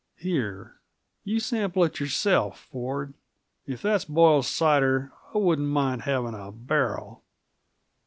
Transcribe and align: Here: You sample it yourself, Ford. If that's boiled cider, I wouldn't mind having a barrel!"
Here: 0.17 0.79
You 1.23 1.39
sample 1.39 1.83
it 1.83 1.99
yourself, 1.99 2.59
Ford. 2.71 3.13
If 3.67 3.83
that's 3.83 4.03
boiled 4.05 4.47
cider, 4.47 5.13
I 5.31 5.37
wouldn't 5.37 5.67
mind 5.67 6.01
having 6.01 6.33
a 6.33 6.51
barrel!" 6.51 7.21